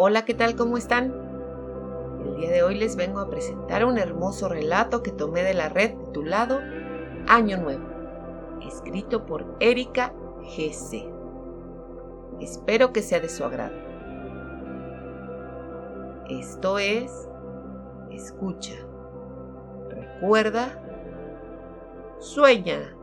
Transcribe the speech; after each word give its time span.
Hola, 0.00 0.24
¿qué 0.24 0.32
tal? 0.32 0.54
¿Cómo 0.54 0.76
están? 0.76 1.12
El 2.24 2.36
día 2.36 2.52
de 2.52 2.62
hoy 2.62 2.76
les 2.76 2.94
vengo 2.94 3.18
a 3.18 3.28
presentar 3.28 3.84
un 3.84 3.98
hermoso 3.98 4.48
relato 4.48 5.02
que 5.02 5.10
tomé 5.10 5.42
de 5.42 5.54
la 5.54 5.68
red 5.68 5.96
titulado 5.96 6.60
Año 7.26 7.56
Nuevo, 7.56 7.84
escrito 8.64 9.26
por 9.26 9.56
Erika 9.58 10.14
GC. 10.42 11.10
Espero 12.38 12.92
que 12.92 13.02
sea 13.02 13.18
de 13.18 13.28
su 13.28 13.42
agrado. 13.42 13.74
Esto 16.28 16.78
es 16.78 17.28
Escucha. 18.12 18.76
Recuerda. 19.88 20.80
Sueña. 22.20 22.96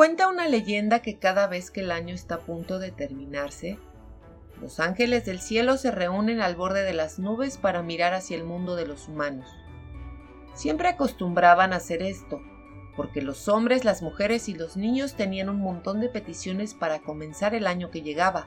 Cuenta 0.00 0.28
una 0.28 0.48
leyenda 0.48 1.00
que 1.00 1.18
cada 1.18 1.46
vez 1.46 1.70
que 1.70 1.80
el 1.80 1.90
año 1.90 2.14
está 2.14 2.36
a 2.36 2.40
punto 2.40 2.78
de 2.78 2.90
terminarse, 2.90 3.78
los 4.58 4.80
ángeles 4.80 5.26
del 5.26 5.40
cielo 5.40 5.76
se 5.76 5.90
reúnen 5.90 6.40
al 6.40 6.56
borde 6.56 6.84
de 6.84 6.94
las 6.94 7.18
nubes 7.18 7.58
para 7.58 7.82
mirar 7.82 8.14
hacia 8.14 8.38
el 8.38 8.44
mundo 8.44 8.76
de 8.76 8.86
los 8.86 9.08
humanos. 9.08 9.46
Siempre 10.54 10.88
acostumbraban 10.88 11.74
hacer 11.74 12.00
esto, 12.00 12.40
porque 12.96 13.20
los 13.20 13.46
hombres, 13.48 13.84
las 13.84 14.00
mujeres 14.00 14.48
y 14.48 14.54
los 14.54 14.78
niños 14.78 15.16
tenían 15.16 15.50
un 15.50 15.60
montón 15.60 16.00
de 16.00 16.08
peticiones 16.08 16.72
para 16.72 17.00
comenzar 17.00 17.54
el 17.54 17.66
año 17.66 17.90
que 17.90 18.00
llegaba, 18.00 18.46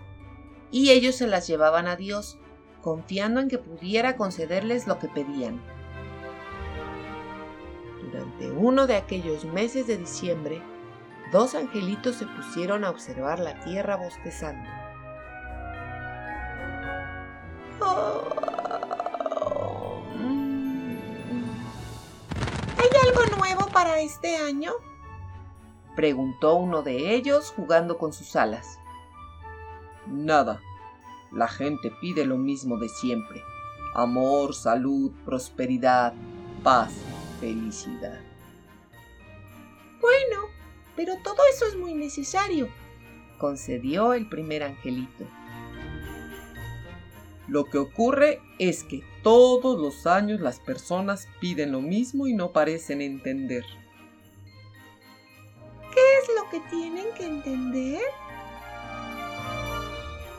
y 0.72 0.90
ellos 0.90 1.18
se 1.18 1.28
las 1.28 1.46
llevaban 1.46 1.86
a 1.86 1.96
Dios, 1.96 2.40
confiando 2.82 3.40
en 3.40 3.48
que 3.48 3.60
pudiera 3.60 4.18
concederles 4.18 4.88
lo 4.88 4.98
que 4.98 5.08
pedían. 5.08 5.62
Durante 8.02 8.50
uno 8.50 8.88
de 8.88 8.96
aquellos 8.96 9.46
meses 9.46 9.86
de 9.86 9.98
diciembre, 9.98 10.64
dos 11.34 11.56
angelitos 11.56 12.18
se 12.18 12.28
pusieron 12.28 12.86
a 12.86 12.92
observar 12.92 13.40
la 13.40 13.60
tierra 13.62 13.98
bostezando. 13.98 14.70
¿Hay 22.78 22.90
algo 23.08 23.38
nuevo 23.38 23.66
para 23.74 24.00
este 24.00 24.38
año? 24.38 24.74
Preguntó 25.96 26.54
uno 26.54 26.84
de 26.84 27.16
ellos 27.16 27.52
jugando 27.56 27.98
con 27.98 28.14
sus 28.14 28.36
alas. 28.36 28.80
Nada. 30.06 30.62
La 31.32 31.48
gente 31.48 31.92
pide 32.00 32.28
lo 32.28 32.38
mismo 32.38 32.78
de 32.78 32.90
siempre. 32.90 33.42
Amor, 33.96 34.54
salud, 34.54 35.12
prosperidad, 35.26 36.14
paz, 36.62 36.94
felicidad. 37.40 38.33
Pero 40.96 41.18
todo 41.24 41.38
eso 41.54 41.66
es 41.68 41.76
muy 41.76 41.94
necesario, 41.94 42.70
concedió 43.38 44.14
el 44.14 44.30
primer 44.30 44.64
angelito. 44.64 45.28
Lo 47.48 47.66
que 47.66 47.78
ocurre 47.78 48.40
es 48.58 48.84
que 48.84 49.02
todos 49.22 49.80
los 49.80 50.08
años 50.08 50.40
las 50.40 50.60
personas 50.60 51.28
piden 51.40 51.72
lo 51.72 51.82
mismo 51.82 52.28
y 52.28 52.34
no 52.34 52.52
parecen 52.52 53.02
entender. 53.02 53.64
¿Qué 55.94 56.02
es 56.22 56.30
lo 56.36 56.50
que 56.50 56.60
tienen 56.70 57.06
que 57.16 57.26
entender? 57.26 58.02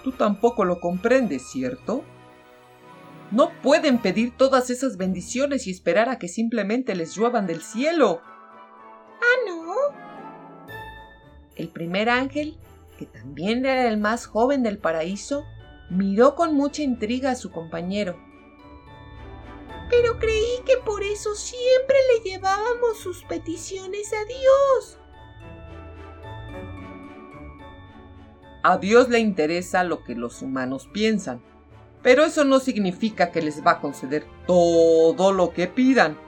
Tú 0.02 0.12
tampoco 0.12 0.64
lo 0.64 0.80
comprendes, 0.80 1.48
¿cierto? 1.50 2.04
No 3.30 3.50
pueden 3.62 3.98
pedir 3.98 4.36
todas 4.36 4.70
esas 4.70 4.96
bendiciones 4.96 5.66
y 5.66 5.70
esperar 5.70 6.08
a 6.08 6.18
que 6.18 6.28
simplemente 6.28 6.94
les 6.94 7.14
lluevan 7.14 7.46
del 7.46 7.62
cielo. 7.62 8.20
El 11.64 11.70
primer 11.70 12.10
ángel, 12.10 12.58
que 12.98 13.06
también 13.06 13.64
era 13.64 13.88
el 13.88 13.96
más 13.96 14.26
joven 14.26 14.62
del 14.62 14.76
paraíso, 14.76 15.46
miró 15.88 16.34
con 16.34 16.54
mucha 16.54 16.82
intriga 16.82 17.30
a 17.30 17.36
su 17.36 17.50
compañero. 17.50 18.18
Pero 19.88 20.18
creí 20.18 20.60
que 20.66 20.76
por 20.84 21.02
eso 21.02 21.34
siempre 21.34 21.96
le 22.12 22.30
llevábamos 22.30 22.98
sus 22.98 23.24
peticiones 23.24 24.12
a 24.12 24.26
Dios. 24.26 24.98
A 28.62 28.76
Dios 28.76 29.08
le 29.08 29.20
interesa 29.20 29.84
lo 29.84 30.04
que 30.04 30.14
los 30.14 30.42
humanos 30.42 30.90
piensan, 30.92 31.40
pero 32.02 32.24
eso 32.24 32.44
no 32.44 32.60
significa 32.60 33.32
que 33.32 33.40
les 33.40 33.64
va 33.64 33.70
a 33.70 33.80
conceder 33.80 34.26
todo 34.46 35.32
lo 35.32 35.54
que 35.54 35.66
pidan. 35.66 36.18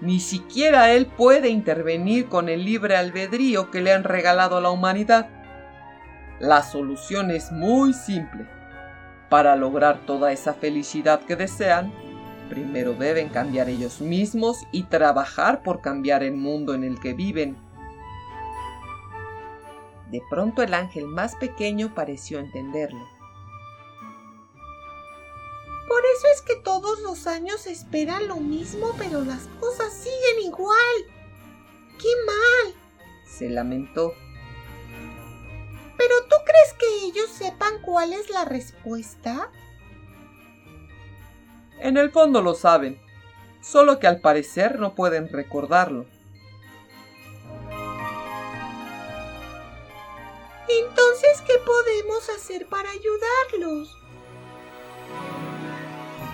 Ni 0.00 0.20
siquiera 0.20 0.92
Él 0.92 1.06
puede 1.06 1.48
intervenir 1.48 2.28
con 2.28 2.48
el 2.48 2.64
libre 2.64 2.96
albedrío 2.96 3.70
que 3.70 3.80
le 3.80 3.92
han 3.92 4.04
regalado 4.04 4.58
a 4.58 4.60
la 4.60 4.70
humanidad. 4.70 5.30
La 6.38 6.62
solución 6.62 7.30
es 7.30 7.50
muy 7.50 7.94
simple. 7.94 8.46
Para 9.30 9.56
lograr 9.56 10.04
toda 10.04 10.32
esa 10.32 10.52
felicidad 10.52 11.20
que 11.20 11.34
desean, 11.34 11.92
primero 12.50 12.92
deben 12.92 13.30
cambiar 13.30 13.70
ellos 13.70 14.02
mismos 14.02 14.58
y 14.70 14.84
trabajar 14.84 15.62
por 15.62 15.80
cambiar 15.80 16.22
el 16.22 16.34
mundo 16.34 16.74
en 16.74 16.84
el 16.84 17.00
que 17.00 17.14
viven. 17.14 17.56
De 20.10 20.20
pronto 20.28 20.62
el 20.62 20.74
ángel 20.74 21.06
más 21.06 21.34
pequeño 21.36 21.94
pareció 21.94 22.38
entenderlo. 22.38 23.15
Todos 26.66 26.98
los 26.98 27.28
años 27.28 27.68
esperan 27.68 28.26
lo 28.26 28.38
mismo, 28.38 28.92
pero 28.98 29.24
las 29.24 29.46
cosas 29.60 29.92
siguen 29.92 30.46
igual. 30.46 30.96
¡Qué 31.96 32.08
mal! 32.26 32.74
se 33.24 33.48
lamentó. 33.48 34.14
¿Pero 35.96 36.14
tú 36.28 36.36
crees 36.44 36.72
que 36.76 37.06
ellos 37.06 37.30
sepan 37.30 37.80
cuál 37.82 38.12
es 38.12 38.30
la 38.30 38.44
respuesta? 38.44 39.52
En 41.78 41.96
el 41.98 42.10
fondo 42.10 42.42
lo 42.42 42.54
saben, 42.54 43.00
solo 43.62 44.00
que 44.00 44.08
al 44.08 44.20
parecer 44.20 44.80
no 44.80 44.96
pueden 44.96 45.28
recordarlo. 45.28 46.06
Entonces, 50.68 51.42
¿qué 51.46 51.54
podemos 51.64 52.28
hacer 52.30 52.66
para 52.66 52.90
ayudarlos? 52.90 54.05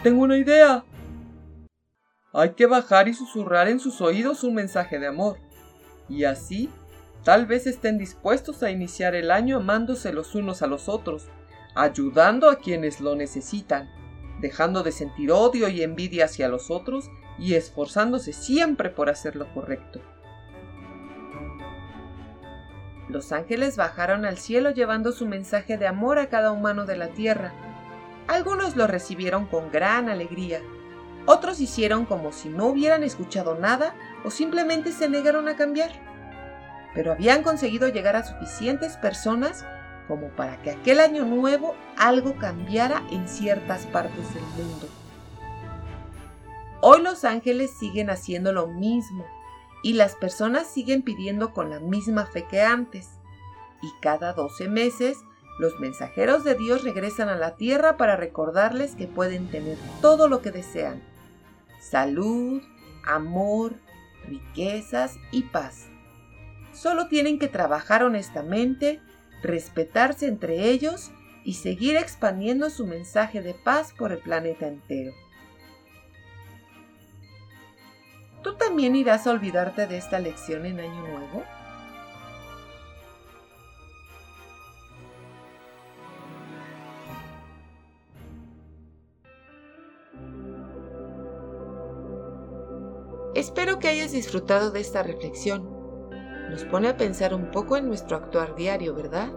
Tengo 0.02 0.22
una 0.22 0.36
idea. 0.36 0.84
Hay 2.32 2.54
que 2.54 2.66
bajar 2.66 3.06
y 3.06 3.14
susurrar 3.14 3.68
en 3.68 3.78
sus 3.78 4.00
oídos 4.00 4.42
un 4.42 4.54
mensaje 4.54 4.98
de 4.98 5.06
amor. 5.06 5.38
Y 6.08 6.24
así, 6.24 6.68
tal 7.22 7.46
vez 7.46 7.68
estén 7.68 7.98
dispuestos 7.98 8.64
a 8.64 8.70
iniciar 8.72 9.14
el 9.14 9.30
año 9.30 9.58
amándose 9.58 10.12
los 10.12 10.34
unos 10.34 10.60
a 10.62 10.66
los 10.66 10.88
otros, 10.88 11.28
ayudando 11.76 12.50
a 12.50 12.56
quienes 12.56 13.00
lo 13.00 13.14
necesitan, 13.14 13.88
dejando 14.40 14.82
de 14.82 14.90
sentir 14.90 15.30
odio 15.30 15.68
y 15.68 15.82
envidia 15.82 16.24
hacia 16.24 16.48
los 16.48 16.72
otros 16.72 17.08
y 17.38 17.54
esforzándose 17.54 18.32
siempre 18.32 18.90
por 18.90 19.08
hacer 19.08 19.36
lo 19.36 19.54
correcto. 19.54 20.00
Los 23.08 23.30
ángeles 23.30 23.76
bajaron 23.76 24.24
al 24.24 24.38
cielo 24.38 24.70
llevando 24.70 25.12
su 25.12 25.26
mensaje 25.26 25.78
de 25.78 25.86
amor 25.86 26.18
a 26.18 26.28
cada 26.28 26.50
humano 26.50 26.86
de 26.86 26.96
la 26.96 27.08
tierra. 27.08 27.71
Algunos 28.32 28.76
lo 28.76 28.86
recibieron 28.86 29.44
con 29.44 29.70
gran 29.70 30.08
alegría, 30.08 30.62
otros 31.26 31.60
hicieron 31.60 32.06
como 32.06 32.32
si 32.32 32.48
no 32.48 32.68
hubieran 32.68 33.02
escuchado 33.04 33.56
nada 33.56 33.94
o 34.24 34.30
simplemente 34.30 34.90
se 34.90 35.10
negaron 35.10 35.48
a 35.48 35.56
cambiar. 35.56 35.90
Pero 36.94 37.12
habían 37.12 37.42
conseguido 37.42 37.88
llegar 37.88 38.16
a 38.16 38.24
suficientes 38.24 38.96
personas 38.96 39.66
como 40.08 40.28
para 40.28 40.62
que 40.62 40.70
aquel 40.70 41.00
año 41.00 41.26
nuevo 41.26 41.74
algo 41.98 42.36
cambiara 42.36 43.02
en 43.10 43.28
ciertas 43.28 43.84
partes 43.84 44.32
del 44.32 44.44
mundo. 44.56 44.88
Hoy 46.80 47.02
los 47.02 47.26
ángeles 47.26 47.70
siguen 47.78 48.08
haciendo 48.08 48.54
lo 48.54 48.66
mismo 48.66 49.26
y 49.82 49.92
las 49.92 50.16
personas 50.16 50.68
siguen 50.68 51.02
pidiendo 51.02 51.52
con 51.52 51.68
la 51.68 51.80
misma 51.80 52.24
fe 52.24 52.46
que 52.46 52.62
antes. 52.62 53.10
Y 53.82 53.90
cada 54.00 54.32
12 54.32 54.70
meses, 54.70 55.18
los 55.58 55.78
mensajeros 55.80 56.44
de 56.44 56.54
Dios 56.54 56.82
regresan 56.82 57.28
a 57.28 57.36
la 57.36 57.56
tierra 57.56 57.96
para 57.96 58.16
recordarles 58.16 58.94
que 58.94 59.06
pueden 59.06 59.48
tener 59.50 59.76
todo 60.00 60.28
lo 60.28 60.42
que 60.42 60.50
desean. 60.50 61.02
Salud, 61.80 62.62
amor, 63.04 63.74
riquezas 64.26 65.16
y 65.30 65.42
paz. 65.44 65.88
Solo 66.72 67.08
tienen 67.08 67.38
que 67.38 67.48
trabajar 67.48 68.02
honestamente, 68.02 69.00
respetarse 69.42 70.26
entre 70.26 70.70
ellos 70.70 71.10
y 71.44 71.54
seguir 71.54 71.96
expandiendo 71.96 72.70
su 72.70 72.86
mensaje 72.86 73.42
de 73.42 73.54
paz 73.54 73.92
por 73.92 74.12
el 74.12 74.18
planeta 74.18 74.66
entero. 74.66 75.12
¿Tú 78.42 78.54
también 78.54 78.96
irás 78.96 79.26
a 79.26 79.30
olvidarte 79.30 79.86
de 79.86 79.98
esta 79.98 80.18
lección 80.18 80.66
en 80.66 80.80
Año 80.80 81.00
Nuevo? 81.06 81.44
Espero 93.34 93.78
que 93.78 93.88
hayas 93.88 94.12
disfrutado 94.12 94.70
de 94.70 94.80
esta 94.80 95.02
reflexión. 95.02 95.68
Nos 96.50 96.64
pone 96.64 96.88
a 96.88 96.96
pensar 96.96 97.34
un 97.34 97.50
poco 97.50 97.76
en 97.76 97.88
nuestro 97.88 98.16
actuar 98.16 98.54
diario, 98.54 98.94
¿verdad? 98.94 99.32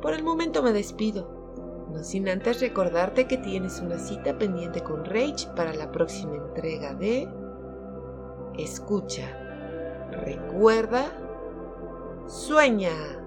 Por 0.00 0.14
el 0.14 0.22
momento 0.22 0.62
me 0.62 0.72
despido, 0.72 1.42
no 1.90 2.02
sin 2.02 2.28
antes 2.28 2.60
recordarte 2.60 3.26
que 3.26 3.36
tienes 3.36 3.80
una 3.80 3.98
cita 3.98 4.38
pendiente 4.38 4.80
con 4.80 5.04
Rage 5.04 5.48
para 5.54 5.74
la 5.74 5.92
próxima 5.92 6.36
entrega 6.36 6.94
de 6.94 7.28
Escucha, 8.58 9.28
recuerda, 10.10 11.04
sueña. 12.26 13.21